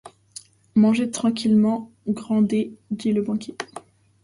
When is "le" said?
3.13-3.21